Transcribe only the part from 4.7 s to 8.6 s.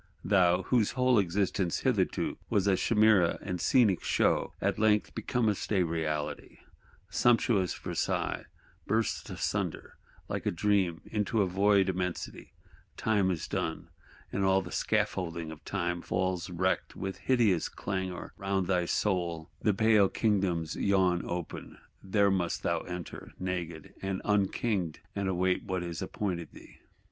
length becomest a reality: sumptuous Versailles